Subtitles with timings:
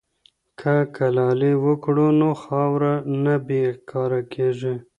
[0.59, 4.75] که کلالي وکړو نو خاوره نه بې کاره کیږي.